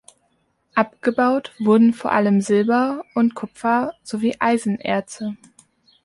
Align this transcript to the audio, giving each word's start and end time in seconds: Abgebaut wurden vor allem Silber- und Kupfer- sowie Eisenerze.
Abgebaut 0.73 1.53
wurden 1.59 1.93
vor 1.93 2.11
allem 2.11 2.41
Silber- 2.41 3.03
und 3.13 3.35
Kupfer- 3.35 3.93
sowie 4.01 4.35
Eisenerze. 4.39 5.37